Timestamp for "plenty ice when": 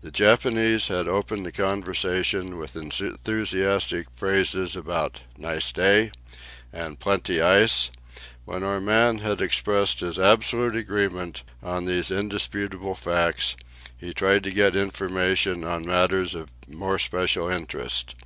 6.98-8.64